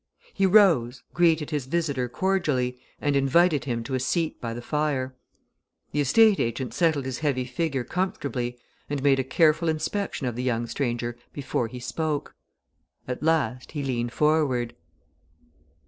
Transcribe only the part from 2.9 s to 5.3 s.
and invited him to a seat by the fire.